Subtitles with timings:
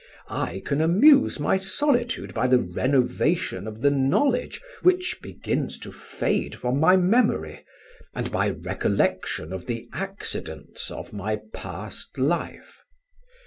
[0.29, 6.55] I can amuse my solitude by the renovation of the knowledge which begins to fade
[6.55, 7.63] from my memory,
[8.15, 12.79] and by recollection of the accidents of my past life.